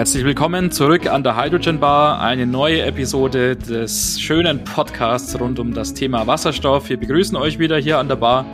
[0.00, 5.74] Herzlich willkommen zurück an der Hydrogen Bar, eine neue Episode des schönen Podcasts rund um
[5.74, 6.88] das Thema Wasserstoff.
[6.88, 8.46] Wir begrüßen euch wieder hier an der Bar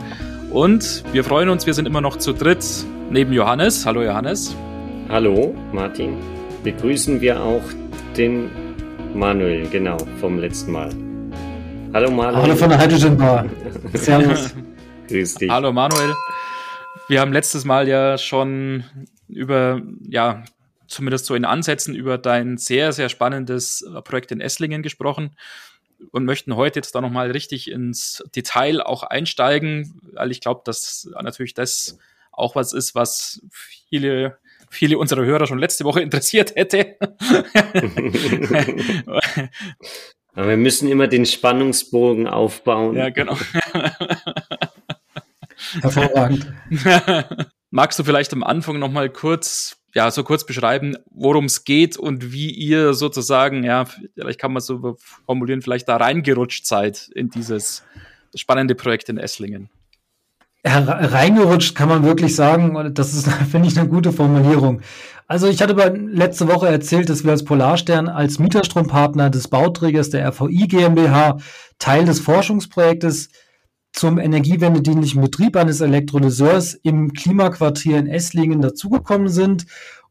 [0.51, 2.65] und wir freuen uns, wir sind immer noch zu dritt
[3.11, 3.85] neben Johannes.
[3.85, 4.57] Hallo Johannes.
[5.07, 6.17] Hallo Martin.
[6.65, 7.63] Begrüßen wir auch
[8.17, 8.49] den
[9.13, 10.89] Manuel, genau, vom letzten Mal.
[11.93, 12.43] Hallo Manuel.
[12.43, 13.45] Hallo von der Hydrogen Bar.
[13.93, 14.53] Servus.
[15.07, 15.49] Grüß dich.
[15.49, 16.13] Hallo Manuel.
[17.07, 18.83] Wir haben letztes Mal ja schon
[19.29, 20.43] über ja,
[20.87, 25.35] zumindest so in Ansätzen über dein sehr, sehr spannendes äh, Projekt in Esslingen gesprochen
[26.11, 31.09] und möchten heute jetzt da nochmal richtig ins Detail auch einsteigen, weil ich glaube, dass
[31.21, 31.97] natürlich das
[32.31, 33.41] auch was ist, was
[33.89, 34.37] viele
[34.69, 36.97] viele unserer Hörer schon letzte Woche interessiert hätte.
[40.33, 42.95] Aber wir müssen immer den Spannungsbogen aufbauen.
[42.95, 43.35] Ja, genau.
[45.81, 46.53] Hervorragend.
[47.71, 52.31] Magst du vielleicht am Anfang nochmal kurz ja, so kurz beschreiben, worum es geht und
[52.31, 54.95] wie ihr sozusagen, ja, vielleicht kann man so
[55.25, 57.83] formulieren, vielleicht da reingerutscht seid in dieses
[58.35, 59.71] spannende Projekt in Esslingen.
[60.63, 64.81] Reingerutscht kann man wirklich sagen, das ist, finde ich, eine gute Formulierung.
[65.25, 70.29] Also ich hatte letzte Woche erzählt, dass wir als Polarstern als Mieterstrompartner des Bauträgers der
[70.29, 71.39] RVI GmbH
[71.79, 73.29] Teil des Forschungsprojektes
[73.97, 79.65] zum energiewendedienlichen Betrieb eines Elektrolyseurs im Klimaquartier in Esslingen dazugekommen sind.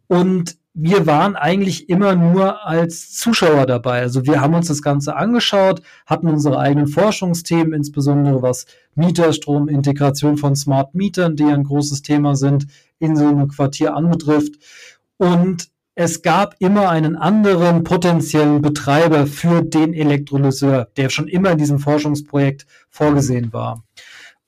[0.09, 4.01] Und wir waren eigentlich immer nur als Zuschauer dabei.
[4.01, 10.37] Also wir haben uns das Ganze angeschaut, hatten unsere eigenen Forschungsthemen, insbesondere was Mieterstrom, Integration
[10.37, 12.67] von Smart Mietern, die ein großes Thema sind,
[12.99, 14.55] in so einem Quartier anbetrifft.
[15.17, 21.59] Und es gab immer einen anderen potenziellen Betreiber für den Elektrolyseur, der schon immer in
[21.59, 23.83] diesem Forschungsprojekt vorgesehen war.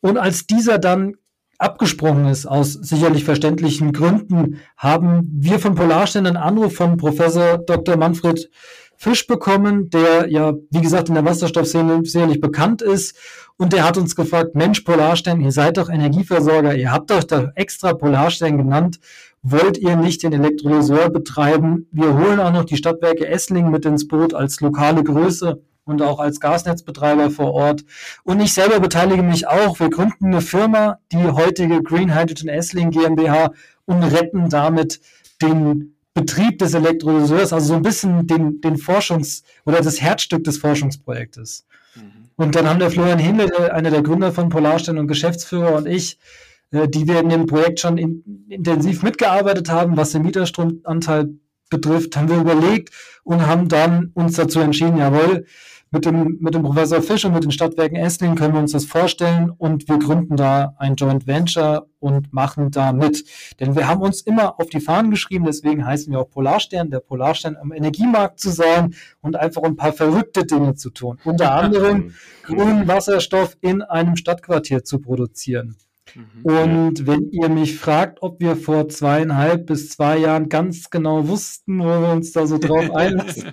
[0.00, 1.14] Und als dieser dann
[1.56, 7.96] abgesprungen ist, aus sicherlich verständlichen Gründen, haben wir von Polarstern einen Anruf von Professor Dr.
[7.96, 8.50] Manfred
[9.00, 13.16] Fisch bekommen, der ja, wie gesagt, in der Wasserstoffszene sicherlich bekannt ist.
[13.56, 17.52] Und der hat uns gefragt, Mensch, Polarstern, ihr seid doch Energieversorger, ihr habt doch da
[17.54, 18.98] extra Polarstern genannt
[19.42, 21.86] wollt ihr nicht den Elektrolyseur betreiben?
[21.90, 26.18] Wir holen auch noch die Stadtwerke Esslingen mit ins Boot als lokale Größe und auch
[26.18, 27.84] als Gasnetzbetreiber vor Ort.
[28.24, 29.80] Und ich selber beteilige mich auch.
[29.80, 33.52] Wir gründen eine Firma, die heutige Green Hydrogen Esslingen GmbH
[33.86, 35.00] und retten damit
[35.40, 40.58] den Betrieb des Elektrolyseurs, also so ein bisschen den, den Forschungs- oder das Herzstück des
[40.58, 41.64] Forschungsprojektes.
[41.94, 42.02] Mhm.
[42.36, 46.18] Und dann haben der Florian Hindle, einer der Gründer von Polarstern und Geschäftsführer und ich,
[46.70, 51.30] die wir in dem Projekt schon in, intensiv mitgearbeitet haben, was den Mieterstromanteil
[51.70, 52.90] betrifft, haben wir überlegt
[53.24, 55.44] und haben dann uns dazu entschieden, jawohl,
[55.90, 58.84] mit dem, mit dem Professor Fisch und mit den Stadtwerken Esslingen können wir uns das
[58.84, 63.24] vorstellen und wir gründen da ein Joint Venture und machen da mit.
[63.58, 67.00] Denn wir haben uns immer auf die Fahnen geschrieben, deswegen heißen wir auch Polarstern, der
[67.00, 71.18] Polarstern am Energiemarkt zu sein und einfach ein paar verrückte Dinge zu tun.
[71.24, 75.76] Unter anderem grünen Wasserstoff in einem Stadtquartier zu produzieren.
[76.14, 76.44] Mhm.
[76.44, 81.80] Und wenn ihr mich fragt, ob wir vor zweieinhalb bis zwei Jahren ganz genau wussten,
[81.80, 83.52] wo wir uns da so drauf einlassen,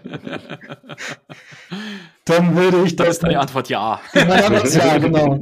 [2.26, 3.08] dann würde ich das.
[3.08, 4.00] Das ist die Antwort ja.
[4.14, 5.40] ja, genau.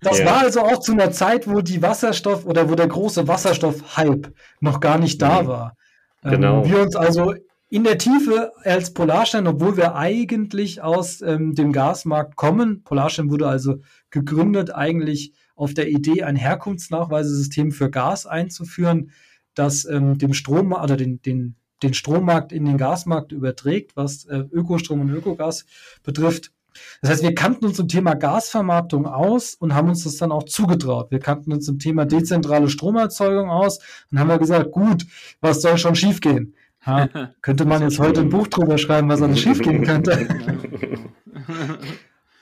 [0.00, 0.26] Das ja.
[0.26, 4.80] war also auch zu einer Zeit, wo die Wasserstoff oder wo der große Wasserstoff-Hype noch
[4.80, 5.46] gar nicht da mhm.
[5.46, 5.76] war.
[6.24, 6.64] Ähm, genau.
[6.64, 7.34] Ähm, wir uns also
[7.72, 12.84] in der Tiefe als Polarstern, obwohl wir eigentlich aus ähm, dem Gasmarkt kommen.
[12.84, 19.10] Polarstern wurde also gegründet, eigentlich auf der Idee, ein Herkunftsnachweisesystem für Gas einzuführen,
[19.54, 24.44] das ähm, dem Strom oder den, den, den Strommarkt in den Gasmarkt überträgt, was äh,
[24.52, 25.64] Ökostrom und Ökogas
[26.02, 26.52] betrifft.
[27.00, 30.44] Das heißt, wir kannten uns zum Thema Gasvermarktung aus und haben uns das dann auch
[30.44, 31.10] zugetraut.
[31.10, 33.78] Wir kannten uns zum Thema dezentrale Stromerzeugung aus
[34.10, 35.06] und haben ja gesagt, gut,
[35.40, 36.54] was soll schon schiefgehen?
[36.84, 37.08] Ha,
[37.42, 40.28] könnte man jetzt heute ein Buch drüber schreiben, was alles schiefgehen könnte.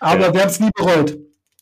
[0.01, 0.35] Aber ja.
[0.35, 1.19] wir haben es nie bereut.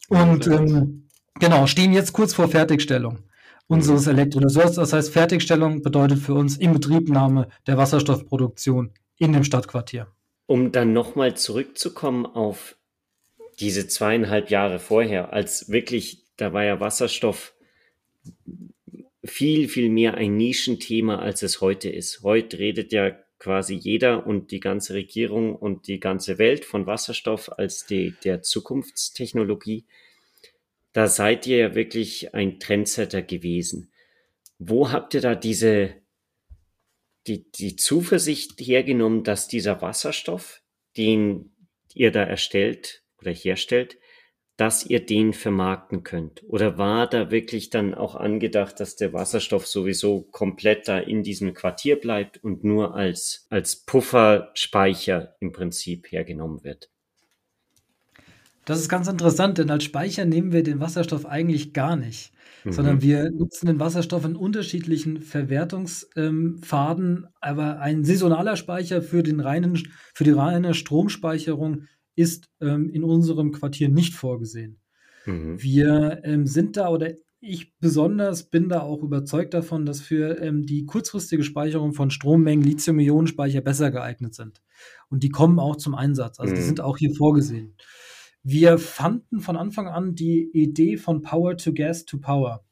[0.09, 1.09] Und ähm,
[1.39, 3.19] genau, stehen jetzt kurz vor Fertigstellung
[3.67, 4.13] unseres mhm.
[4.13, 4.77] Elektrolyseurs.
[4.77, 10.09] Das heißt, Fertigstellung bedeutet für uns Inbetriebnahme der Wasserstoffproduktion in dem Stadtquartier.
[10.47, 12.77] Um dann nochmal zurückzukommen auf
[13.61, 17.55] diese zweieinhalb Jahre vorher, als wirklich, da war ja Wasserstoff
[19.29, 22.23] viel, viel mehr ein Nischenthema, als es heute ist.
[22.23, 27.51] Heute redet ja quasi jeder und die ganze Regierung und die ganze Welt von Wasserstoff
[27.59, 29.87] als die, der Zukunftstechnologie.
[30.93, 33.93] Da seid ihr ja wirklich ein Trendsetter gewesen.
[34.59, 35.95] Wo habt ihr da diese,
[37.27, 40.63] die, die Zuversicht hergenommen, dass dieser Wasserstoff,
[40.97, 41.53] den
[41.95, 43.99] ihr da erstellt oder herstellt,
[44.59, 46.43] dass ihr den vermarkten könnt?
[46.49, 51.55] Oder war da wirklich dann auch angedacht, dass der Wasserstoff sowieso komplett da in diesem
[51.55, 56.91] Quartier bleibt und nur als, als Pufferspeicher im Prinzip hergenommen wird?
[58.65, 62.33] Das ist ganz interessant, denn als Speicher nehmen wir den Wasserstoff eigentlich gar nicht,
[62.65, 62.73] mhm.
[62.73, 69.39] sondern wir nutzen den Wasserstoff in unterschiedlichen Verwertungspfaden, ähm, aber ein saisonaler Speicher für, den
[69.39, 69.81] reinen,
[70.15, 71.85] für die reine Stromspeicherung
[72.19, 74.81] ist ähm, in unserem Quartier nicht vorgesehen.
[75.25, 75.63] Mhm.
[75.63, 80.67] Wir ähm, sind da oder ich besonders bin da auch überzeugt davon, dass für ähm,
[80.67, 84.61] die kurzfristige Speicherung von Strommengen Lithium-Ionen-Speicher besser geeignet sind.
[85.09, 86.41] Und die kommen auch zum Einsatz.
[86.41, 86.67] Also die mhm.
[86.67, 87.77] sind auch hier vorgesehen.
[88.43, 92.65] Wir fanden von Anfang an die Idee von Power to Gas to Power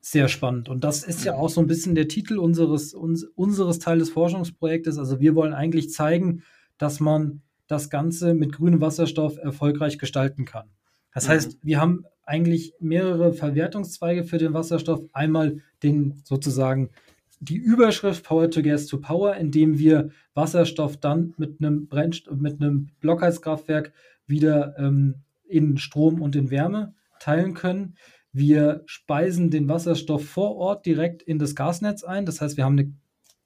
[0.00, 0.68] sehr spannend.
[0.68, 4.10] Und das ist ja auch so ein bisschen der Titel unseres, uns, unseres Teil des
[4.10, 4.98] Forschungsprojektes.
[4.98, 6.42] Also wir wollen eigentlich zeigen,
[6.76, 7.42] dass man
[7.72, 10.68] das Ganze mit grünem Wasserstoff erfolgreich gestalten kann.
[11.14, 11.32] Das mhm.
[11.32, 15.02] heißt, wir haben eigentlich mehrere Verwertungszweige für den Wasserstoff.
[15.12, 16.90] Einmal den sozusagen
[17.40, 22.60] die Überschrift Power to Gas to Power, indem wir Wasserstoff dann mit einem, Brennst mit
[22.60, 23.92] einem Blockheizkraftwerk
[24.26, 25.16] wieder ähm,
[25.48, 27.96] in Strom und in Wärme teilen können.
[28.32, 32.26] Wir speisen den Wasserstoff vor Ort direkt in das Gasnetz ein.
[32.26, 32.92] Das heißt, wir haben eine,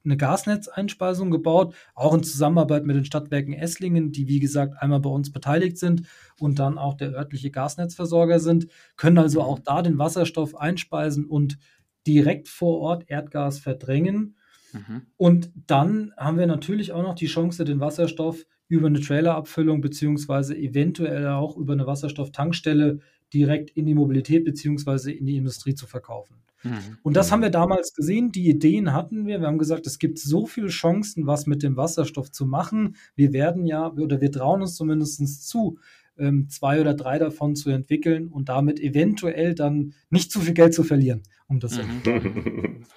[0.07, 5.11] eine Gasnetzeinspeisung gebaut, auch in Zusammenarbeit mit den Stadtwerken Esslingen, die wie gesagt einmal bei
[5.11, 6.03] uns beteiligt sind
[6.41, 11.59] und dann auch der örtliche Gasnetzversorger sind, können also auch da den Wasserstoff einspeisen und
[12.07, 14.37] direkt vor Ort Erdgas verdrängen.
[14.73, 15.03] Mhm.
[15.17, 20.57] Und dann haben wir natürlich auch noch die Chance, den Wasserstoff über eine Trailerabfüllung beziehungsweise
[20.57, 23.01] eventuell auch über eine Wasserstofftankstelle
[23.33, 26.37] direkt in die Mobilität beziehungsweise in die Industrie zu verkaufen.
[26.63, 26.99] Mhm.
[27.03, 29.41] Und das haben wir damals gesehen, die Ideen hatten wir.
[29.41, 32.97] Wir haben gesagt, es gibt so viele Chancen, was mit dem Wasserstoff zu machen.
[33.15, 35.79] Wir werden ja, oder wir trauen uns zumindest zu,
[36.19, 40.75] ähm, zwei oder drei davon zu entwickeln und damit eventuell dann nicht zu viel Geld
[40.75, 42.85] zu verlieren, um das mhm.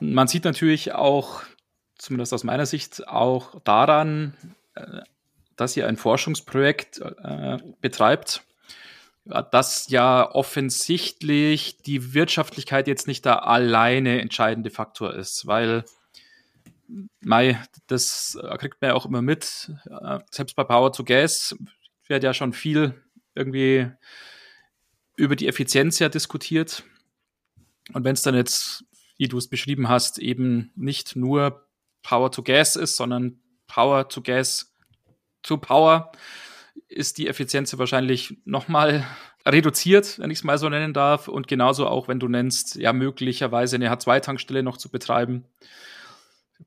[0.00, 1.42] Man sieht natürlich auch
[1.96, 4.34] zumindest aus meiner Sicht, auch daran,
[4.74, 5.00] äh,
[5.56, 8.45] dass ihr ein Forschungsprojekt äh, betreibt,
[9.26, 15.84] dass ja offensichtlich die Wirtschaftlichkeit jetzt nicht der alleine entscheidende Faktor ist, weil
[17.20, 19.72] Mai, das kriegt man ja auch immer mit.
[19.90, 21.56] Äh, selbst bei Power to Gas
[22.06, 23.02] wird ja schon viel
[23.34, 23.90] irgendwie
[25.16, 26.84] über die Effizienz ja diskutiert.
[27.92, 28.84] Und wenn es dann jetzt,
[29.16, 31.66] wie du es beschrieben hast, eben nicht nur
[32.02, 34.72] Power to Gas ist, sondern Power to Gas
[35.42, 36.12] to Power,
[36.88, 39.06] ist die Effizienz wahrscheinlich nochmal
[39.46, 41.28] reduziert, wenn ich es mal so nennen darf.
[41.28, 45.44] Und genauso auch, wenn du nennst, ja, möglicherweise eine H2-Tankstelle noch zu betreiben.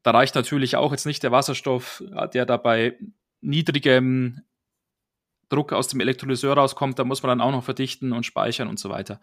[0.03, 2.03] Da reicht natürlich auch jetzt nicht der Wasserstoff,
[2.33, 2.97] der dabei
[3.41, 4.41] niedrigem
[5.49, 6.99] Druck aus dem Elektrolyseur rauskommt.
[6.99, 9.19] Da muss man dann auch noch verdichten und speichern und so weiter.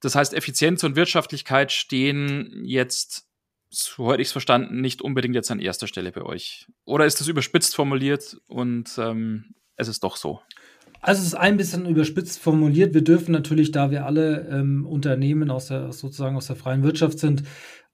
[0.00, 3.28] Das heißt, Effizienz und Wirtschaftlichkeit stehen jetzt
[3.74, 6.66] so hätte ich es verstanden, nicht unbedingt jetzt an erster Stelle bei euch.
[6.84, 9.54] Oder ist das überspitzt formuliert und ähm,
[9.88, 10.40] es ist doch so?
[11.00, 12.94] Also es ist ein bisschen überspitzt formuliert.
[12.94, 17.18] Wir dürfen natürlich, da wir alle ähm, Unternehmen aus der sozusagen aus der freien Wirtschaft
[17.18, 17.42] sind,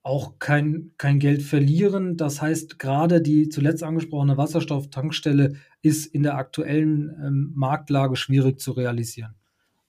[0.03, 2.17] auch kein, kein Geld verlieren.
[2.17, 8.73] Das heißt, gerade die zuletzt angesprochene Wasserstofftankstelle ist in der aktuellen ähm, Marktlage schwierig zu
[8.73, 9.35] realisieren.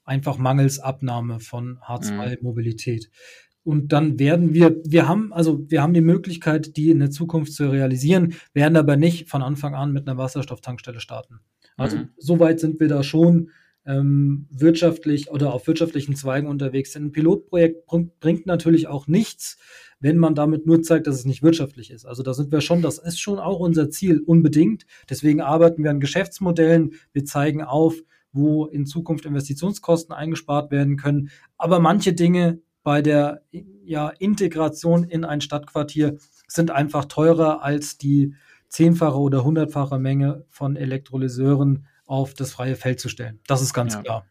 [0.03, 3.09] Einfach mangels Abnahme von H2-Mobilität.
[3.09, 3.71] Mhm.
[3.71, 7.53] Und dann werden wir, wir haben, also wir haben die Möglichkeit, die in der Zukunft
[7.53, 11.41] zu realisieren, werden aber nicht von Anfang an mit einer Wasserstofftankstelle starten.
[11.79, 12.09] Also mhm.
[12.17, 13.51] soweit sind wir da schon
[13.85, 16.95] ähm, wirtschaftlich oder auf wirtschaftlichen Zweigen unterwegs.
[16.95, 17.87] Ein Pilotprojekt
[18.19, 19.57] bringt natürlich auch nichts,
[19.99, 22.05] wenn man damit nur zeigt, dass es nicht wirtschaftlich ist.
[22.05, 24.85] Also da sind wir schon, das ist schon auch unser Ziel, unbedingt.
[25.09, 26.93] Deswegen arbeiten wir an Geschäftsmodellen.
[27.13, 27.95] Wir zeigen auf,
[28.31, 31.29] wo in Zukunft Investitionskosten eingespart werden können.
[31.57, 33.41] Aber manche Dinge bei der
[33.83, 36.17] ja, Integration in ein Stadtquartier
[36.47, 38.35] sind einfach teurer als die
[38.69, 43.39] zehnfache oder hundertfache Menge von Elektrolyseuren auf das freie Feld zu stellen.
[43.47, 44.01] Das ist ganz ja.
[44.01, 44.25] klar.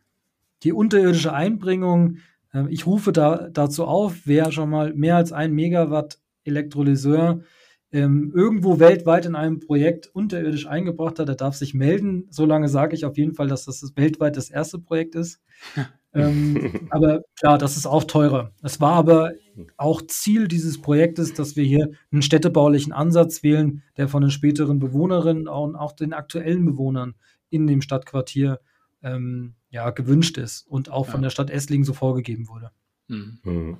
[0.63, 2.19] Die unterirdische Einbringung,
[2.53, 7.43] äh, ich rufe da, dazu auf, wer schon mal mehr als ein Megawatt Elektrolyseur
[7.91, 12.27] ähm, irgendwo weltweit in einem Projekt unterirdisch eingebracht hat, der darf sich melden.
[12.31, 15.41] Solange sage ich auf jeden Fall, dass das weltweit das erste Projekt ist.
[16.19, 18.53] ähm, aber ja, das ist auch teurer.
[18.63, 19.33] Es war aber
[19.77, 24.79] auch Ziel dieses Projektes, dass wir hier einen städtebaulichen Ansatz wählen, der von den späteren
[24.79, 27.15] Bewohnerinnen und auch den aktuellen Bewohnern
[27.51, 28.61] in dem Stadtquartier
[29.03, 31.13] ähm, ja, gewünscht ist und auch ja.
[31.13, 32.71] von der Stadt Esslingen so vorgegeben wurde.
[33.09, 33.39] Mhm.
[33.45, 33.79] mhm.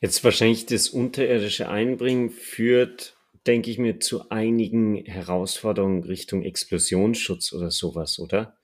[0.00, 7.70] Jetzt wahrscheinlich das unterirdische Einbringen führt, denke ich mir, zu einigen Herausforderungen Richtung Explosionsschutz oder
[7.70, 8.56] sowas, oder?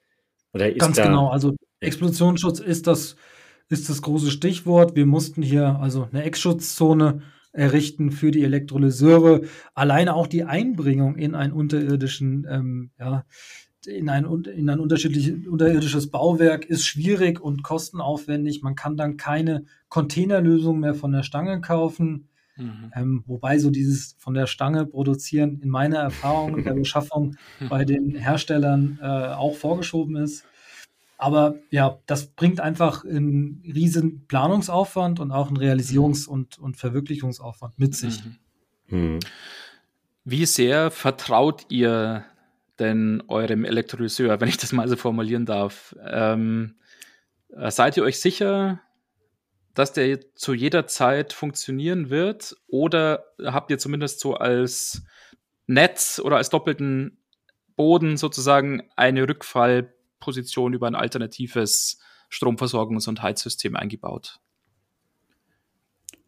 [0.53, 3.17] Oder ist Ganz da, genau, also Explosionsschutz ist das,
[3.69, 4.97] ist das große Stichwort.
[4.97, 9.43] Wir mussten hier also eine Eckschutzzone errichten für die Elektrolyseure.
[9.75, 13.25] Alleine auch die Einbringung in einen unterirdischen, ähm, ja,
[13.87, 18.63] in ein, in ein unterirdisches Bauwerk ist schwierig und kostenaufwendig.
[18.63, 22.29] Man kann dann keine Containerlösung mehr von der Stange kaufen.
[22.57, 22.93] Mhm.
[22.95, 27.37] Ähm, wobei so dieses von der Stange produzieren in meiner Erfahrung der Beschaffung
[27.69, 30.45] bei den Herstellern äh, auch vorgeschoben ist.
[31.19, 37.79] Aber ja, das bringt einfach einen riesen Planungsaufwand und auch einen Realisierungs- und, und Verwirklichungsaufwand
[37.79, 38.25] mit sich.
[38.87, 38.99] Mhm.
[38.99, 39.19] mhm.
[40.25, 42.25] Wie sehr vertraut ihr
[42.79, 45.97] denn eurem Elektrolyseur, wenn ich das mal so formulieren darf?
[46.07, 46.77] Ähm,
[47.57, 48.81] äh, seid ihr euch sicher,
[49.75, 52.57] dass der zu jeder Zeit funktionieren wird?
[52.67, 55.03] Oder habt ihr zumindest so als
[55.67, 57.19] Netz oder als doppelten
[57.75, 59.23] Boden sozusagen eine
[60.19, 61.99] Rückfallposition über ein alternatives
[62.31, 64.41] Stromversorgungs- und Heizsystem eingebaut?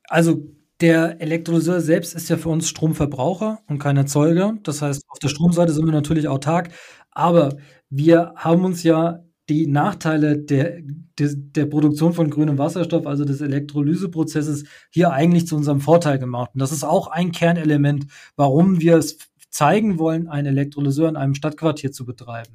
[0.08, 0.42] Also
[0.80, 4.56] der Elektrolyseur selbst ist ja für uns Stromverbraucher und kein Erzeuger.
[4.62, 6.70] Das heißt, auf der Stromseite sind wir natürlich autark,
[7.10, 7.56] aber
[7.90, 10.80] wir haben uns ja die Nachteile der,
[11.18, 16.50] der, der, Produktion von grünem Wasserstoff, also des Elektrolyseprozesses, hier eigentlich zu unserem Vorteil gemacht.
[16.54, 18.06] Und das ist auch ein Kernelement,
[18.36, 19.18] warum wir es
[19.50, 22.52] zeigen wollen, einen Elektrolyseur in einem Stadtquartier zu betreiben.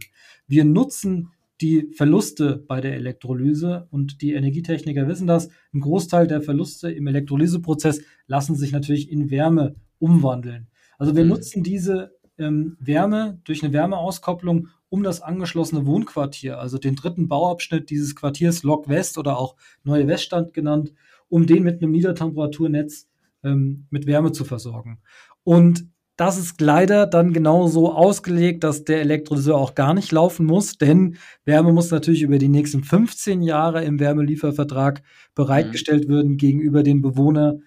[0.47, 1.29] Wir nutzen
[1.61, 5.49] die Verluste bei der Elektrolyse und die Energietechniker wissen das.
[5.73, 10.67] Ein Großteil der Verluste im Elektrolyseprozess lassen sich natürlich in Wärme umwandeln.
[10.97, 11.29] Also wir mhm.
[11.29, 17.89] nutzen diese ähm, Wärme durch eine Wärmeauskopplung um das angeschlossene Wohnquartier, also den dritten Bauabschnitt
[17.89, 20.93] dieses Quartiers Lok West oder auch Neue Weststand genannt,
[21.27, 23.07] um den mit einem Niedertemperaturnetz
[23.43, 24.99] ähm, mit Wärme zu versorgen.
[25.43, 30.45] Und das ist leider dann genau so ausgelegt, dass der Elektrolyseur auch gar nicht laufen
[30.45, 35.03] muss, denn Wärme muss natürlich über die nächsten 15 Jahre im Wärmeliefervertrag
[35.33, 36.13] bereitgestellt mhm.
[36.13, 37.57] werden gegenüber den Bewohner,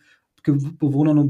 [0.43, 1.29] Bewohnern und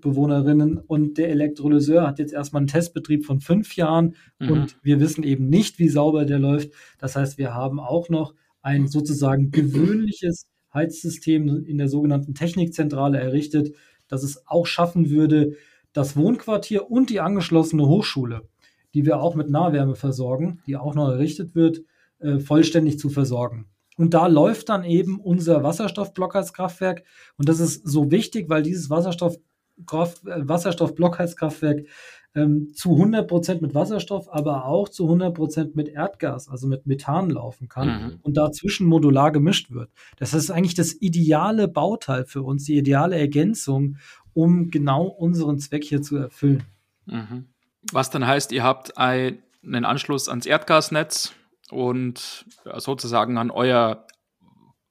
[0.00, 0.78] Bewohnerinnen.
[0.78, 4.50] Und der Elektrolyseur hat jetzt erstmal einen Testbetrieb von fünf Jahren mhm.
[4.50, 6.72] und wir wissen eben nicht, wie sauber der läuft.
[6.98, 13.74] Das heißt, wir haben auch noch ein sozusagen gewöhnliches Heizsystem in der sogenannten Technikzentrale errichtet,
[14.08, 15.56] das es auch schaffen würde,
[15.92, 18.48] das Wohnquartier und die angeschlossene Hochschule,
[18.94, 21.82] die wir auch mit Nahwärme versorgen, die auch noch errichtet wird,
[22.20, 23.66] äh, vollständig zu versorgen.
[23.96, 27.02] Und da läuft dann eben unser Wasserstoffblockheizkraftwerk.
[27.36, 31.86] Und das ist so wichtig, weil dieses Wasserstoff, äh, Wasserstoffblockheizkraftwerk
[32.34, 36.86] ähm, zu 100 Prozent mit Wasserstoff, aber auch zu 100 Prozent mit Erdgas, also mit
[36.86, 38.18] Methan laufen kann mhm.
[38.22, 39.90] und dazwischen modular gemischt wird.
[40.16, 43.96] Das ist eigentlich das ideale Bauteil für uns, die ideale Ergänzung,
[44.34, 46.64] um genau unseren Zweck hier zu erfüllen.
[47.06, 47.48] Mhm.
[47.92, 51.34] Was dann heißt, ihr habt einen Anschluss ans Erdgasnetz,
[51.70, 52.44] und
[52.78, 54.06] sozusagen an euer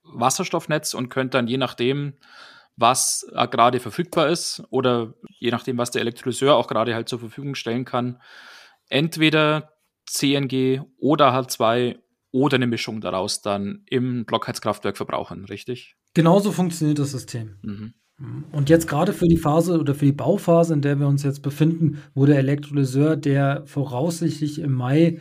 [0.02, 2.14] Wasserstoffnetz und könnt dann je nachdem,
[2.76, 7.54] was gerade verfügbar ist oder je nachdem, was der Elektrolyseur auch gerade halt zur Verfügung
[7.54, 8.20] stellen kann,
[8.88, 9.74] entweder
[10.06, 11.98] CNG oder H2
[12.32, 15.96] oder eine Mischung daraus dann im Blockheizkraftwerk verbrauchen, richtig?
[16.14, 17.58] Genauso funktioniert das System.
[17.62, 17.94] Mhm.
[18.52, 21.42] Und jetzt gerade für die Phase oder für die Bauphase, in der wir uns jetzt
[21.42, 25.20] befinden, wo der Elektrolyseur, der voraussichtlich im Mai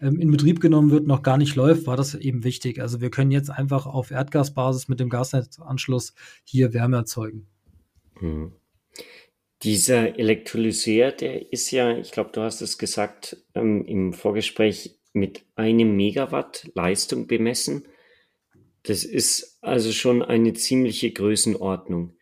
[0.00, 2.80] ähm, in Betrieb genommen wird, noch gar nicht läuft, war das eben wichtig.
[2.80, 7.46] Also wir können jetzt einfach auf Erdgasbasis mit dem Gasnetzanschluss hier Wärme erzeugen.
[8.20, 8.52] Mhm.
[9.62, 15.44] Dieser Elektrolyseur, der ist ja, ich glaube, du hast es gesagt ähm, im Vorgespräch, mit
[15.56, 17.84] einem Megawatt Leistung bemessen.
[18.84, 22.14] Das ist also schon eine ziemliche Größenordnung.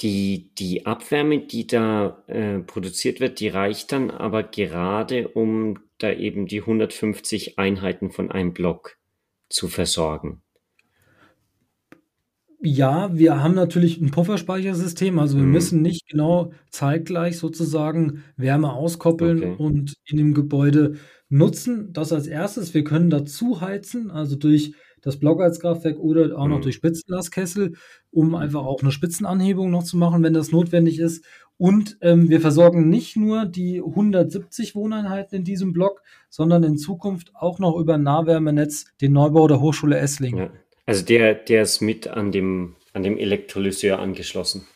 [0.00, 6.12] Die, die Abwärme, die da äh, produziert wird, die reicht dann aber gerade, um da
[6.12, 8.96] eben die 150 Einheiten von einem Block
[9.48, 10.42] zu versorgen.
[12.66, 15.52] Ja, wir haben natürlich ein Pufferspeichersystem, also wir mhm.
[15.52, 19.62] müssen nicht genau zeitgleich sozusagen Wärme auskoppeln okay.
[19.62, 20.94] und in dem Gebäude
[21.28, 21.92] nutzen.
[21.92, 22.72] Das als erstes.
[22.72, 26.52] Wir können dazu heizen, also durch das Blockheizkraftwerk oder auch mhm.
[26.52, 27.74] noch durch Spitzenlastkessel,
[28.10, 31.24] um einfach auch eine Spitzenanhebung noch zu machen, wenn das notwendig ist.
[31.56, 37.32] Und ähm, wir versorgen nicht nur die 170 Wohneinheiten in diesem Block, sondern in Zukunft
[37.34, 40.38] auch noch über ein Nahwärmenetz den Neubau der Hochschule Esslingen.
[40.38, 40.50] Ja.
[40.86, 44.66] Also der, der ist mit an dem, an dem Elektrolyseur angeschlossen.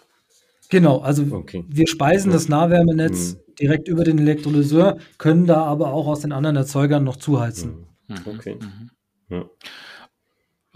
[0.71, 1.65] Genau, also okay.
[1.67, 3.55] wir speisen das Nahwärmenetz mhm.
[3.59, 7.87] direkt über den Elektrolyseur, können da aber auch aus den anderen Erzeugern noch zuheizen.
[8.07, 8.17] Mhm.
[8.27, 8.57] Okay.
[8.61, 8.91] Mhm.
[9.31, 9.51] Ja.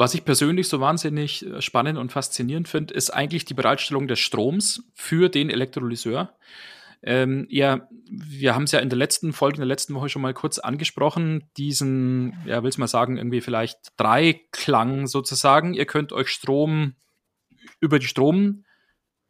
[0.02, 4.18] Was ich persönlich so wahnsinnig äh, spannend und faszinierend finde, ist eigentlich die Bereitstellung des
[4.18, 6.36] Stroms für den Elektrolyseur.
[7.04, 10.22] Ähm, ja, wir haben es ja in der letzten Folge, in der letzten Woche schon
[10.22, 15.72] mal kurz angesprochen, diesen, ja, willst mal sagen, irgendwie vielleicht Dreiklang sozusagen.
[15.72, 16.96] Ihr könnt euch Strom
[17.78, 18.64] über die Strom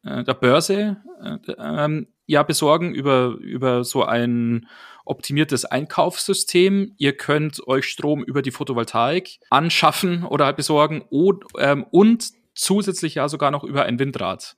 [0.04, 4.66] äh, der Börse äh, ähm, ja besorgen, über, über so ein
[5.04, 6.94] optimiertes Einkaufssystem.
[6.98, 13.16] Ihr könnt euch Strom über die Photovoltaik anschaffen oder halt besorgen und, ähm, und zusätzlich
[13.16, 14.56] ja sogar noch über ein Windrad.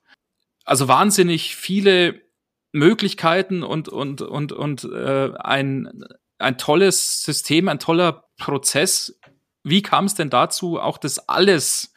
[0.65, 2.21] Also wahnsinnig viele
[2.71, 6.03] Möglichkeiten und, und, und, und äh, ein,
[6.39, 9.17] ein tolles System, ein toller Prozess.
[9.63, 11.93] Wie kam es denn dazu, auch das alles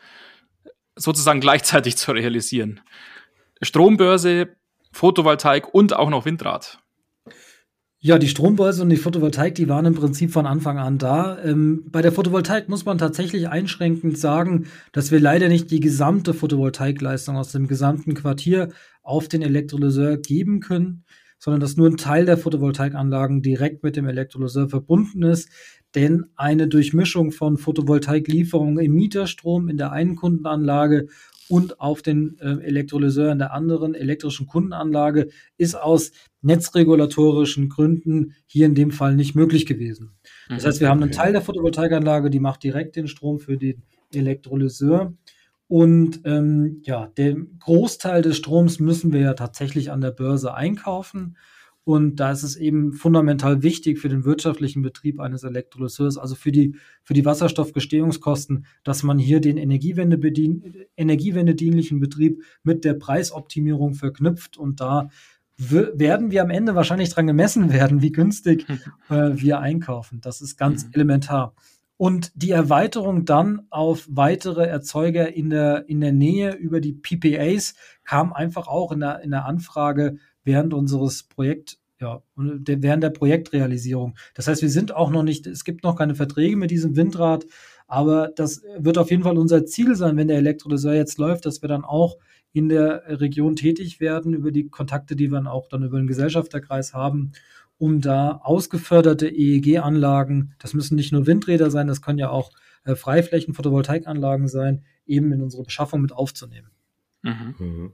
[0.95, 2.81] sozusagen gleichzeitig zu realisieren?
[3.61, 4.57] Strombörse,
[4.93, 6.79] Photovoltaik und auch noch Windrad.
[8.01, 11.37] Ja, die Strombörse und die Photovoltaik, die waren im Prinzip von Anfang an da.
[11.43, 16.33] Ähm, bei der Photovoltaik muss man tatsächlich einschränkend sagen, dass wir leider nicht die gesamte
[16.33, 18.69] Photovoltaikleistung aus dem gesamten Quartier
[19.03, 21.03] auf den Elektrolyseur geben können,
[21.41, 25.49] sondern dass nur ein Teil der Photovoltaikanlagen direkt mit dem Elektrolyseur verbunden ist.
[25.97, 31.09] Denn eine Durchmischung von Photovoltaiklieferungen im Mieterstrom in der einen Kundenanlage
[31.49, 36.13] und auf den äh, Elektrolyseur in der anderen elektrischen Kundenanlage ist aus
[36.43, 40.13] netzregulatorischen Gründen hier in dem Fall nicht möglich gewesen.
[40.49, 43.83] Das heißt, wir haben einen Teil der Photovoltaikanlage, die macht direkt den Strom für den
[44.13, 45.15] Elektrolyseur.
[45.67, 51.37] Und ähm, ja, den Großteil des Stroms müssen wir ja tatsächlich an der Börse einkaufen.
[51.89, 56.53] Und da ist es eben fundamental wichtig für den wirtschaftlichen Betrieb eines Elektrolyseurs, also für
[56.53, 60.19] die, für die Wasserstoffgestehungskosten, dass man hier den Energiewende
[60.99, 64.59] energiewendedienlichen Betrieb mit der Preisoptimierung verknüpft.
[64.59, 65.09] Und da
[65.57, 68.67] werden wir am Ende wahrscheinlich dran gemessen werden, wie günstig
[69.09, 70.21] äh, wir einkaufen.
[70.21, 70.91] Das ist ganz mhm.
[70.93, 71.55] elementar.
[71.97, 77.77] Und die Erweiterung dann auf weitere Erzeuger in der, in der Nähe über die PPAs
[78.05, 80.19] kam einfach auch in der, in der Anfrage
[80.49, 84.17] während unseres Projekt, ja, während der Projektrealisierung.
[84.35, 87.45] Das heißt, wir sind auch noch nicht, es gibt noch keine Verträge mit diesem Windrad,
[87.87, 91.61] aber das wird auf jeden Fall unser Ziel sein, wenn der Elektrolyseur jetzt läuft, dass
[91.63, 92.17] wir dann auch
[92.53, 96.07] in der Region tätig werden über die Kontakte, die wir dann auch dann über den
[96.07, 97.33] Gesellschafterkreis haben,
[97.77, 102.51] um da ausgeförderte EEG-Anlagen, das müssen nicht nur Windräder sein, das können ja auch
[102.85, 106.71] äh, Freiflächen, Photovoltaikanlagen sein, eben in unsere Beschaffung mit aufzunehmen.
[107.23, 107.55] Mhm.
[107.59, 107.93] Mhm.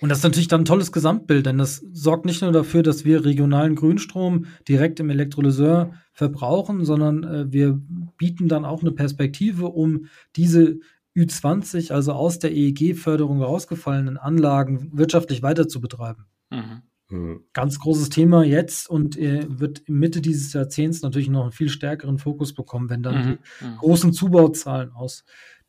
[0.00, 3.04] Und das ist natürlich dann ein tolles Gesamtbild, denn das sorgt nicht nur dafür, dass
[3.04, 7.80] wir regionalen Grünstrom direkt im Elektrolyseur verbrauchen, sondern äh, wir
[8.18, 10.06] bieten dann auch eine Perspektive, um
[10.36, 10.78] diese
[11.16, 16.26] Ü20, also aus der EEG-Förderung rausgefallenen Anlagen wirtschaftlich weiter zu betreiben.
[16.50, 16.82] Mhm.
[17.10, 17.44] Mhm.
[17.52, 22.18] Ganz großes Thema jetzt und äh, wird Mitte dieses Jahrzehnts natürlich noch einen viel stärkeren
[22.18, 23.22] Fokus bekommen, wenn dann mhm.
[23.60, 23.76] die mhm.
[23.76, 25.24] großen Zubauzahlen aus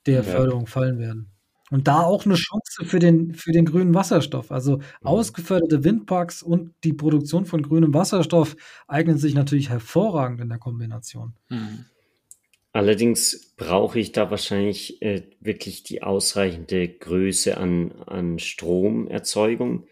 [0.05, 0.23] der ja.
[0.23, 1.32] Förderung fallen werden.
[1.73, 4.51] Und da auch eine Chance für den, für den grünen Wasserstoff.
[4.51, 4.83] Also mhm.
[5.01, 8.55] ausgeförderte Windparks und die Produktion von grünem Wasserstoff
[8.87, 11.33] eignen sich natürlich hervorragend in der Kombination.
[11.49, 11.85] Mhm.
[12.73, 19.87] Allerdings brauche ich da wahrscheinlich äh, wirklich die ausreichende Größe an, an Stromerzeugung.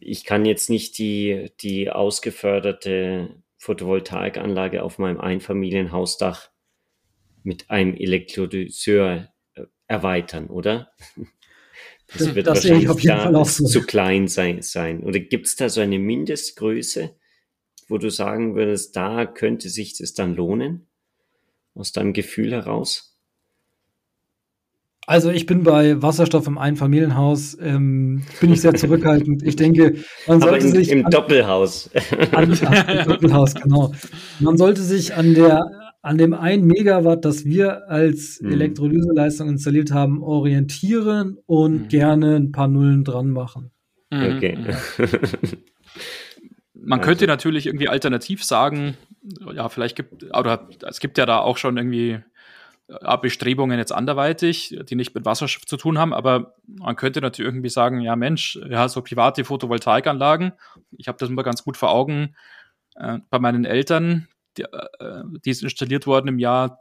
[0.00, 6.48] Ich kann jetzt nicht die, die ausgeförderte Photovoltaikanlage auf meinem Einfamilienhausdach
[7.42, 9.31] mit einem Elektrolyseur
[9.92, 10.90] erweitern, oder?
[12.14, 13.64] Das, wird das wahrscheinlich auf jeden Fall auch so.
[13.64, 14.60] zu klein sein.
[14.60, 15.02] sein.
[15.02, 17.14] Oder gibt es da so eine Mindestgröße,
[17.88, 20.88] wo du sagen würdest, da könnte sich das dann lohnen?
[21.74, 23.16] Aus deinem Gefühl heraus?
[25.06, 29.42] Also ich bin bei Wasserstoff im Einfamilienhaus, ähm, bin ich sehr zurückhaltend.
[29.42, 29.94] Ich denke,
[30.26, 31.88] man sollte in, sich im an, Doppelhaus.
[32.32, 33.92] An, ja, im Doppelhaus, genau.
[34.38, 38.52] Man sollte sich an der an dem 1 Megawatt, das wir als mhm.
[38.52, 41.88] Elektrolyseleistung installiert haben, orientieren und mhm.
[41.88, 43.70] gerne ein paar Nullen dran machen.
[44.10, 44.36] Mhm.
[44.36, 44.58] Okay.
[46.74, 47.08] Man also.
[47.08, 48.96] könnte natürlich irgendwie alternativ sagen,
[49.54, 52.18] ja, vielleicht gibt, oder es gibt ja da auch schon irgendwie
[52.88, 57.48] äh, Bestrebungen jetzt anderweitig, die nicht mit Wasserstoff zu tun haben, aber man könnte natürlich
[57.48, 60.52] irgendwie sagen, ja Mensch, ja, so private Photovoltaikanlagen,
[60.98, 62.34] ich habe das immer ganz gut vor Augen,
[62.96, 66.78] äh, bei meinen Eltern, die, äh, die ist installiert worden im Jahr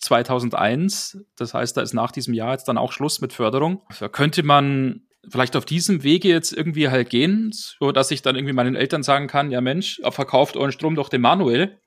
[0.00, 1.24] 2001.
[1.36, 3.82] Das heißt, da ist nach diesem Jahr jetzt dann auch Schluss mit Förderung.
[4.00, 8.34] Da könnte man vielleicht auf diesem Wege jetzt irgendwie halt gehen, so dass ich dann
[8.34, 11.78] irgendwie meinen Eltern sagen kann, ja Mensch, verkauft euren Strom doch dem Manuel.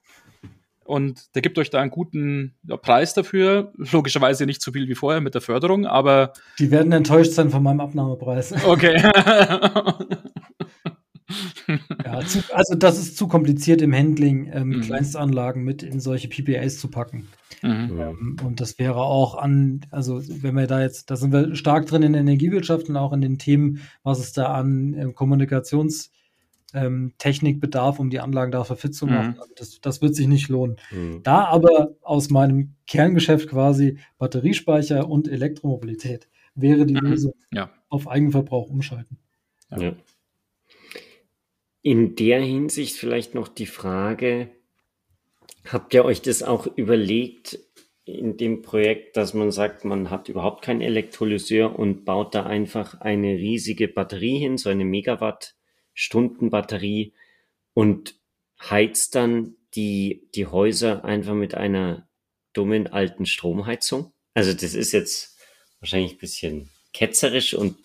[0.85, 3.73] Und der gibt euch da einen guten ja, Preis dafür.
[3.75, 6.33] Logischerweise nicht so viel wie vorher mit der Förderung, aber.
[6.59, 8.53] Die werden enttäuscht sein von meinem Abnahmepreis.
[8.65, 9.01] Okay.
[12.05, 14.81] ja, zu, also das ist zu kompliziert im Handling, ähm, mhm.
[14.81, 17.27] Kleinstanlagen mit in solche PPAs zu packen.
[17.61, 17.99] Mhm.
[17.99, 21.85] Ähm, und das wäre auch an, also wenn wir da jetzt, da sind wir stark
[21.87, 26.09] drin in der Energiewirtschaft und auch in den Themen, was es da an äh, Kommunikations-
[26.75, 29.35] ähm, Technikbedarf, um die Anlagen dafür fit zu machen.
[29.35, 29.39] Mhm.
[29.39, 30.75] Also das, das wird sich nicht lohnen.
[30.91, 31.21] Mhm.
[31.23, 37.07] Da aber aus meinem Kerngeschäft quasi Batteriespeicher und Elektromobilität wäre die mhm.
[37.07, 37.69] Lösung ja.
[37.89, 39.17] auf Eigenverbrauch umschalten.
[39.71, 39.93] Ja.
[41.85, 44.49] In der Hinsicht vielleicht noch die Frage,
[45.65, 47.59] habt ihr euch das auch überlegt
[48.05, 53.01] in dem Projekt, dass man sagt, man hat überhaupt keinen Elektrolyseur und baut da einfach
[53.01, 57.13] eine riesige Batterie hin, so eine Megawatt-Stunden-Batterie
[57.75, 58.15] und
[58.59, 62.09] heizt dann die, die Häuser einfach mit einer
[62.53, 64.11] dummen alten Stromheizung?
[64.33, 65.37] Also das ist jetzt
[65.81, 67.77] wahrscheinlich ein bisschen ketzerisch und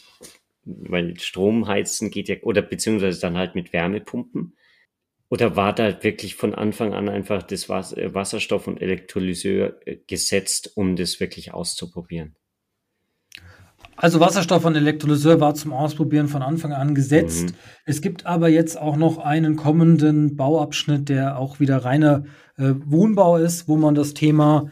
[0.65, 4.57] weil Stromheizen geht ja, oder beziehungsweise dann halt mit Wärmepumpen.
[5.29, 10.73] Oder war da wirklich von Anfang an einfach das äh, Wasserstoff- und Elektrolyseur äh, gesetzt,
[10.75, 12.35] um das wirklich auszuprobieren?
[13.97, 17.51] Also Wasserstoff und Elektrolyseur war zum Ausprobieren von Anfang an gesetzt.
[17.51, 17.55] Mhm.
[17.85, 22.25] Es gibt aber jetzt auch noch einen kommenden Bauabschnitt, der auch wieder reiner
[22.57, 24.71] äh, Wohnbau ist, wo man das Thema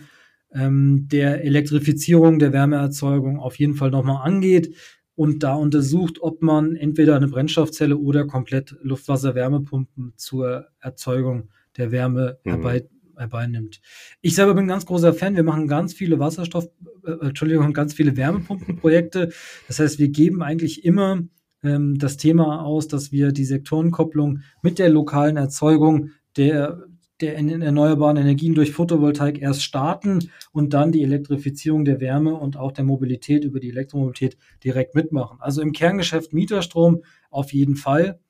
[0.53, 4.75] ähm, der Elektrifizierung der Wärmeerzeugung auf jeden Fall nochmal angeht
[5.19, 12.39] und da untersucht, ob man entweder eine Brennstoffzelle oder komplett Luftwasser-Wärmepumpen zur Erzeugung der Wärme
[12.45, 12.51] mhm.
[12.51, 13.81] herbei, herbeinimmt.
[14.21, 15.35] Ich selber bin ein ganz großer Fan.
[15.35, 16.69] Wir machen ganz viele Wasserstoff,
[17.05, 19.33] äh, Entschuldigung, ganz viele Wärmepumpenprojekte.
[19.67, 21.25] Das heißt, wir geben eigentlich immer
[21.65, 26.85] ähm, das Thema aus, dass wir die Sektorenkopplung mit der lokalen Erzeugung der
[27.21, 32.73] der erneuerbaren Energien durch Photovoltaik erst starten und dann die Elektrifizierung der Wärme und auch
[32.73, 35.39] der Mobilität über die Elektromobilität direkt mitmachen.
[35.41, 38.21] Also im Kerngeschäft Mieterstrom auf jeden Fall.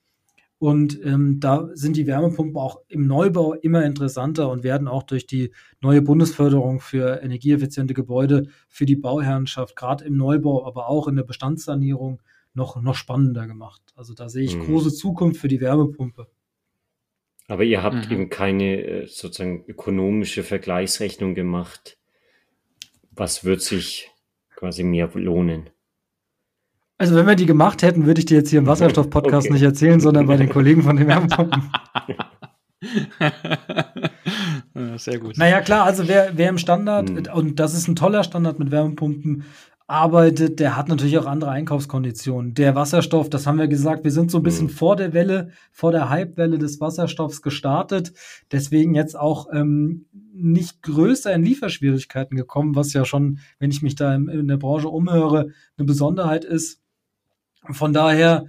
[0.61, 5.27] Und ähm, da sind die Wärmepumpen auch im Neubau immer interessanter und werden auch durch
[5.27, 11.15] die neue Bundesförderung für energieeffiziente Gebäude für die Bauherrenschaft, gerade im Neubau, aber auch in
[11.15, 12.21] der Bestandssanierung,
[12.55, 13.83] noch, noch spannender gemacht.
[13.95, 14.65] Also da sehe ich mhm.
[14.65, 16.27] große Zukunft für die Wärmepumpe.
[17.49, 18.13] Aber ihr habt mhm.
[18.13, 21.99] eben keine äh, sozusagen ökonomische Vergleichsrechnung gemacht.
[23.11, 24.11] Was wird sich
[24.55, 25.71] quasi mehr lohnen?
[26.99, 29.55] Also wenn wir die gemacht hätten, würde ich dir jetzt hier im Wasserstoff-Podcast okay.
[29.55, 31.71] nicht erzählen, sondern bei den Kollegen von den Wärmepumpen.
[34.97, 35.39] Sehr gut.
[35.39, 37.29] Naja, klar, also wer, wer im Standard, hm.
[37.33, 39.45] und das ist ein toller Standard mit Wärmepumpen,
[39.89, 42.53] arbeitet, der hat natürlich auch andere Einkaufskonditionen.
[42.53, 44.73] Der Wasserstoff, das haben wir gesagt, wir sind so ein bisschen mhm.
[44.73, 48.13] vor der Welle, vor der Hypewelle des Wasserstoffs gestartet,
[48.53, 53.95] deswegen jetzt auch ähm, nicht größer in Lieferschwierigkeiten gekommen, was ja schon, wenn ich mich
[53.95, 56.83] da in, in der Branche umhöre, eine Besonderheit ist.
[57.71, 58.45] Von daher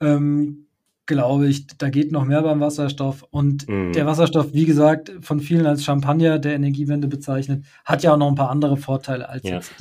[0.00, 0.66] ähm,
[1.06, 3.24] glaube ich, da geht noch mehr beim Wasserstoff.
[3.30, 3.92] Und mhm.
[3.92, 8.28] der Wasserstoff, wie gesagt, von vielen als Champagner der Energiewende bezeichnet, hat ja auch noch
[8.28, 9.54] ein paar andere Vorteile als ja.
[9.54, 9.72] jetzt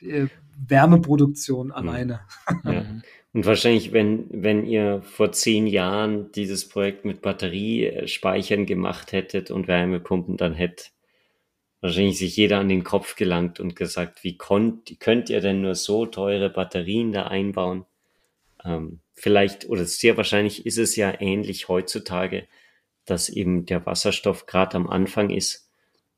[0.00, 2.20] äh, Wärmeproduktion alleine.
[2.64, 2.84] Ja.
[3.32, 9.68] Und wahrscheinlich, wenn, wenn ihr vor zehn Jahren dieses Projekt mit Batteriespeichern gemacht hättet und
[9.68, 10.84] Wärmepumpen, dann hätte
[11.82, 15.74] wahrscheinlich sich jeder an den Kopf gelangt und gesagt, wie konnt, könnt ihr denn nur
[15.74, 17.84] so teure Batterien da einbauen?
[18.64, 22.46] Ähm, vielleicht oder sehr wahrscheinlich ist es ja ähnlich heutzutage,
[23.04, 25.70] dass eben der Wasserstoff gerade am Anfang ist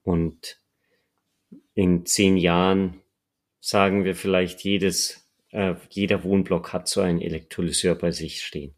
[0.05, 0.61] und
[1.75, 3.01] in zehn Jahren
[3.61, 8.75] sagen wir vielleicht jedes, äh, jeder Wohnblock hat so einen Elektrolyseur bei sich stehen.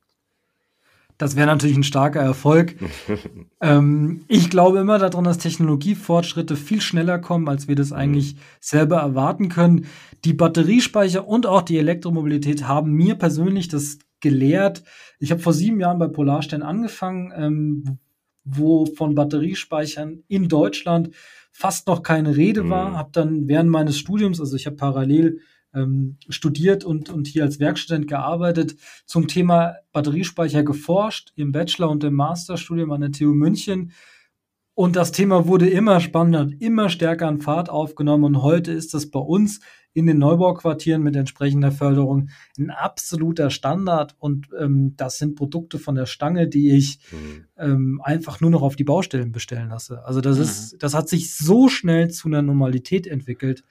[1.20, 2.76] Das wäre natürlich ein starker Erfolg.
[3.60, 9.00] ähm, ich glaube immer daran, dass Technologiefortschritte viel schneller kommen, als wir das eigentlich selber
[9.00, 9.84] erwarten können.
[10.24, 14.82] Die Batteriespeicher und auch die Elektromobilität haben mir persönlich das gelehrt.
[15.18, 17.98] Ich habe vor sieben Jahren bei Polarstern angefangen, ähm,
[18.44, 21.10] wo von Batteriespeichern in Deutschland
[21.50, 22.90] fast noch keine Rede war.
[22.90, 22.96] Mhm.
[22.96, 25.40] Habe dann während meines Studiums, also ich habe parallel
[25.74, 32.04] ähm, studiert und, und hier als Werkstudent gearbeitet, zum Thema Batteriespeicher geforscht, im Bachelor- und
[32.04, 33.92] im Masterstudium an der TU München.
[34.74, 38.24] Und das Thema wurde immer spannender, immer stärker an Fahrt aufgenommen.
[38.24, 39.60] Und heute ist das bei uns
[39.92, 44.14] in den Neubauquartieren mit entsprechender Förderung ein absoluter Standard.
[44.18, 47.44] Und ähm, das sind Produkte von der Stange, die ich mhm.
[47.58, 50.04] ähm, einfach nur noch auf die Baustellen bestellen lasse.
[50.04, 50.42] Also das mhm.
[50.42, 53.64] ist, das hat sich so schnell zu einer Normalität entwickelt.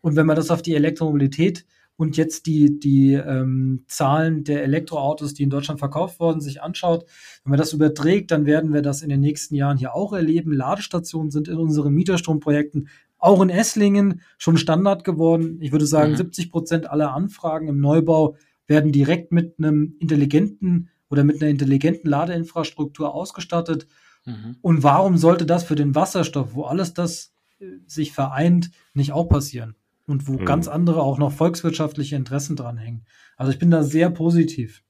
[0.00, 5.34] Und wenn man das auf die Elektromobilität und jetzt die, die ähm, Zahlen der Elektroautos,
[5.34, 7.06] die in Deutschland verkauft worden, sich anschaut,
[7.42, 10.52] wenn man das überträgt, dann werden wir das in den nächsten Jahren hier auch erleben.
[10.52, 12.88] Ladestationen sind in unseren Mieterstromprojekten
[13.26, 15.58] auch in Esslingen schon Standard geworden.
[15.60, 16.16] Ich würde sagen, mhm.
[16.16, 18.36] 70 Prozent aller Anfragen im Neubau
[18.66, 23.86] werden direkt mit einem intelligenten oder mit einer intelligenten Ladeinfrastruktur ausgestattet.
[24.24, 24.56] Mhm.
[24.60, 29.28] Und warum sollte das für den Wasserstoff, wo alles das äh, sich vereint, nicht auch
[29.28, 29.74] passieren?
[30.06, 30.44] Und wo mhm.
[30.44, 33.06] ganz andere auch noch volkswirtschaftliche Interessen dranhängen.
[33.36, 34.84] Also ich bin da sehr positiv.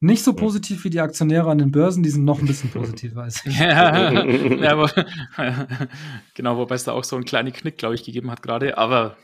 [0.00, 3.22] Nicht so positiv wie die Aktionäre an den Börsen, die sind noch ein bisschen positiver
[3.22, 3.58] als ich.
[3.58, 4.86] ja, ja wo,
[6.34, 9.16] genau, wobei es da auch so einen kleinen Knick, glaube ich, gegeben hat gerade, aber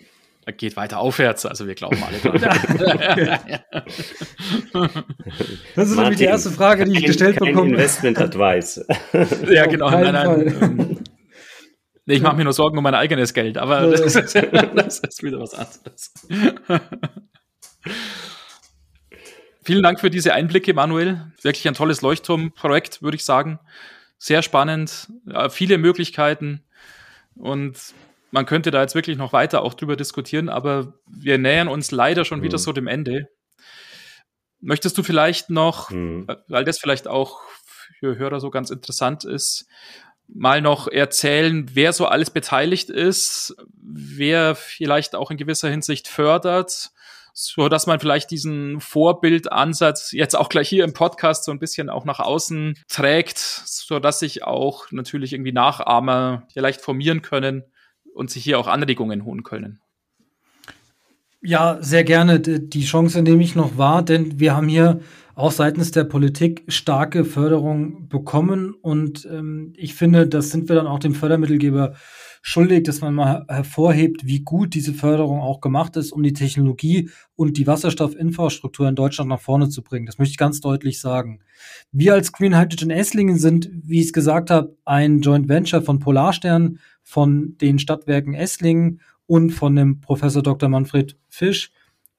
[0.44, 2.40] er geht weiter aufwärts, also wir glauben alle dran.
[5.76, 7.70] das ist nämlich die erste Frage, die ich gestellt kein bekomme.
[7.70, 8.84] Investment Advice.
[9.48, 9.88] ja, genau.
[9.90, 10.98] Nein, nein, ähm,
[12.06, 15.38] ich mache mir nur Sorgen um mein eigenes Geld, aber das ist, das ist wieder
[15.38, 16.12] was anderes.
[19.64, 21.32] Vielen Dank für diese Einblicke, Manuel.
[21.42, 23.60] Wirklich ein tolles Leuchtturmprojekt, würde ich sagen.
[24.18, 25.08] Sehr spannend,
[25.50, 26.62] viele Möglichkeiten
[27.34, 27.76] und
[28.30, 32.24] man könnte da jetzt wirklich noch weiter auch drüber diskutieren, aber wir nähern uns leider
[32.24, 32.44] schon mhm.
[32.44, 33.28] wieder so dem Ende.
[34.60, 36.26] Möchtest du vielleicht noch, mhm.
[36.48, 37.40] weil das vielleicht auch
[37.98, 39.66] für Hörer so ganz interessant ist,
[40.28, 46.90] mal noch erzählen, wer so alles beteiligt ist, wer vielleicht auch in gewisser Hinsicht fördert,
[47.32, 51.88] so dass man vielleicht diesen Vorbildansatz jetzt auch gleich hier im Podcast so ein bisschen
[51.88, 57.64] auch nach außen trägt, so dass sich auch natürlich irgendwie Nachahmer vielleicht formieren können
[58.14, 59.80] und sich hier auch Anregungen holen können.
[61.40, 62.38] Ja, sehr gerne.
[62.38, 65.00] Die Chance nehme ich noch wahr, denn wir haben hier
[65.34, 70.86] auch seitens der Politik starke Förderung bekommen und ähm, ich finde, das sind wir dann
[70.86, 71.94] auch dem Fördermittelgeber
[72.42, 77.08] schuldig, dass man mal hervorhebt, wie gut diese Förderung auch gemacht ist, um die Technologie
[77.36, 80.06] und die Wasserstoffinfrastruktur in Deutschland nach vorne zu bringen.
[80.06, 81.38] Das möchte ich ganz deutlich sagen.
[81.92, 86.00] Wir als Green Hydrogen Esslingen sind, wie ich es gesagt habe, ein Joint Venture von
[86.00, 90.68] Polarstern, von den Stadtwerken Esslingen und von dem Professor Dr.
[90.68, 91.70] Manfred Fisch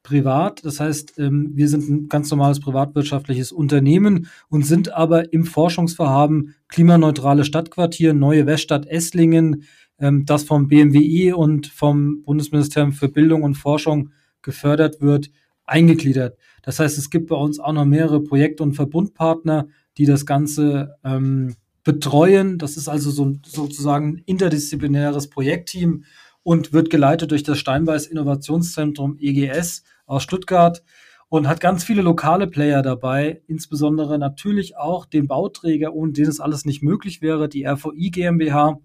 [0.04, 0.64] privat.
[0.64, 6.56] Das heißt, ähm, wir sind ein ganz normales privatwirtschaftliches Unternehmen und sind aber im Forschungsvorhaben
[6.68, 9.64] klimaneutrale Stadtquartier, neue Weststadt Esslingen,
[10.00, 14.10] ähm, das vom BMWI und vom Bundesministerium für Bildung und Forschung
[14.42, 15.30] gefördert wird,
[15.66, 16.38] eingegliedert.
[16.62, 20.96] Das heißt, es gibt bei uns auch noch mehrere Projekte und Verbundpartner, die das Ganze
[21.04, 22.58] ähm, betreuen.
[22.58, 26.04] Das ist also so, sozusagen ein interdisziplinäres Projektteam
[26.44, 30.84] und wird geleitet durch das Steinbeiß Innovationszentrum EGS aus Stuttgart
[31.30, 36.40] und hat ganz viele lokale Player dabei, insbesondere natürlich auch den Bauträger, ohne den es
[36.40, 38.80] alles nicht möglich wäre, die RVI GmbH,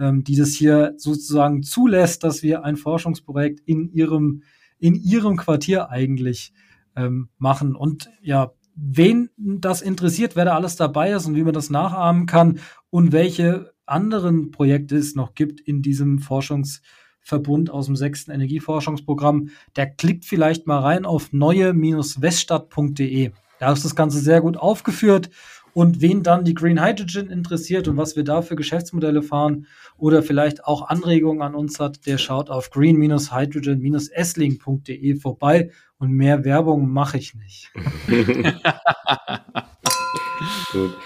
[0.00, 4.42] ähm, die das hier sozusagen zulässt, dass wir ein Forschungsprojekt in ihrem,
[4.78, 6.54] in ihrem Quartier eigentlich
[6.96, 7.76] ähm, machen.
[7.76, 12.24] Und ja, wen das interessiert, wer da alles dabei ist und wie man das nachahmen
[12.26, 19.50] kann und welche anderen Projekte es noch gibt in diesem Forschungsverbund aus dem sechsten Energieforschungsprogramm,
[19.76, 23.32] der klickt vielleicht mal rein auf neue-weststadt.de.
[23.58, 25.28] Da ist das Ganze sehr gut aufgeführt
[25.74, 30.22] und wen dann die Green Hydrogen interessiert und was wir da für Geschäftsmodelle fahren oder
[30.22, 37.18] vielleicht auch Anregungen an uns hat, der schaut auf green-hydrogen-essling.de vorbei und mehr Werbung mache
[37.18, 37.70] ich nicht.
[40.72, 40.96] Gut.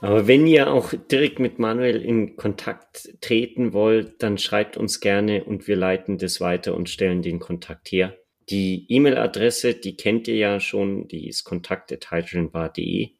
[0.00, 5.44] Aber wenn ihr auch direkt mit Manuel in Kontakt treten wollt, dann schreibt uns gerne
[5.44, 8.14] und wir leiten das weiter und stellen den Kontakt her.
[8.50, 13.12] Die E-Mail-Adresse, die kennt ihr ja schon, die ist kontakt.hydrogenbar.de.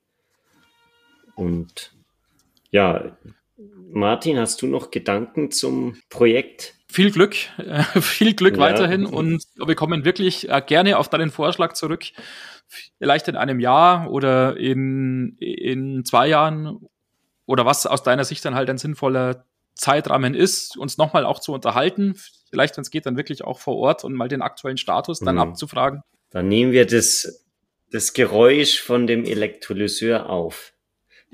[1.35, 1.93] Und
[2.71, 3.17] ja,
[3.91, 6.75] Martin, hast du noch Gedanken zum Projekt?
[6.89, 8.61] Viel Glück, äh, viel Glück ja.
[8.61, 12.05] weiterhin und wir kommen wirklich äh, gerne auf deinen Vorschlag zurück.
[12.99, 16.89] Vielleicht in einem Jahr oder in, in zwei Jahren
[17.47, 19.45] oder was aus deiner Sicht dann halt ein sinnvoller
[19.75, 22.15] Zeitrahmen ist, uns nochmal auch zu unterhalten.
[22.51, 25.37] Vielleicht, wenn es geht, dann wirklich auch vor Ort und mal den aktuellen Status dann
[25.37, 25.43] mhm.
[25.43, 26.03] abzufragen.
[26.31, 27.45] Dann nehmen wir das,
[27.91, 30.74] das Geräusch von dem Elektrolyseur auf.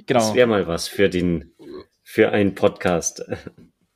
[0.07, 0.21] Genau.
[0.21, 1.53] Das wäre mal was für den,
[2.03, 3.23] für einen Podcast.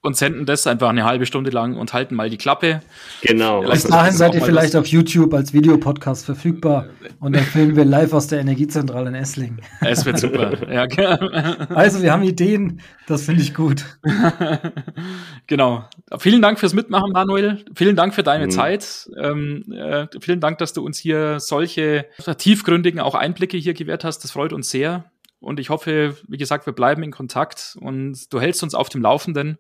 [0.04, 2.80] Und senden das einfach eine halbe Stunde lang und halten mal die Klappe.
[3.22, 3.62] Genau.
[3.62, 6.90] Bis dahin seid ihr vielleicht auf YouTube als Videopodcast verfügbar
[7.20, 9.62] und dann filmen wir live aus der Energiezentrale in Esslingen.
[9.80, 10.70] Es wird super.
[10.70, 10.84] ja.
[11.74, 13.98] Also, wir haben Ideen, das finde ich gut.
[15.46, 15.88] genau.
[16.18, 17.64] Vielen Dank fürs Mitmachen, Manuel.
[17.74, 18.50] Vielen Dank für deine mhm.
[18.50, 19.08] Zeit.
[19.18, 22.04] Ähm, äh, vielen Dank, dass du uns hier solche
[22.36, 24.18] tiefgründigen auch Einblicke hier gewährt hast.
[24.18, 25.10] Das freut uns sehr.
[25.44, 29.02] Und ich hoffe, wie gesagt, wir bleiben in Kontakt und du hältst uns auf dem
[29.02, 29.58] Laufenden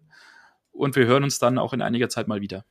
[0.72, 2.64] und wir hören uns dann auch in einiger Zeit mal wieder.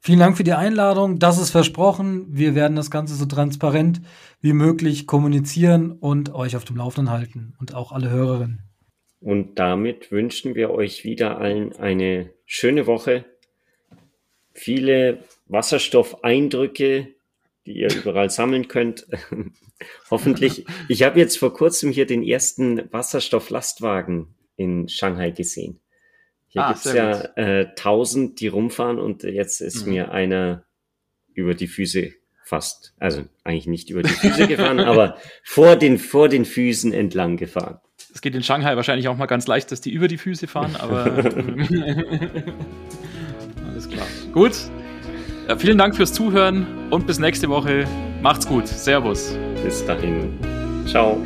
[0.00, 1.18] Vielen Dank für die Einladung.
[1.18, 2.26] Das ist versprochen.
[2.28, 4.00] Wir werden das Ganze so transparent
[4.40, 8.62] wie möglich kommunizieren und euch auf dem Laufenden halten und auch alle Hörerinnen.
[9.20, 13.24] Und damit wünschen wir euch wieder allen eine schöne Woche.
[14.52, 17.14] Viele Wasserstoffeindrücke,
[17.68, 19.06] die ihr überall sammeln könnt.
[20.10, 20.64] Hoffentlich.
[20.88, 25.80] Ich habe jetzt vor kurzem hier den ersten Wasserstofflastwagen in Shanghai gesehen.
[26.48, 29.92] Hier ah, es ja äh, tausend, die rumfahren und jetzt ist mhm.
[29.92, 30.64] mir einer
[31.34, 36.30] über die Füße fast, also eigentlich nicht über die Füße gefahren, aber vor den, vor
[36.30, 37.78] den Füßen entlang gefahren.
[38.14, 40.74] Es geht in Shanghai wahrscheinlich auch mal ganz leicht, dass die über die Füße fahren,
[40.76, 41.04] aber
[43.66, 44.06] alles klar.
[44.32, 44.56] Gut,
[45.48, 47.86] ja, vielen Dank fürs Zuhören und bis nächste Woche.
[48.20, 48.68] Macht's gut.
[48.68, 49.34] Servus.
[49.64, 50.38] Bis dahin.
[50.86, 51.22] Ciao.